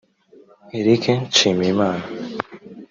[0.77, 2.05] Eric Nshimiyimana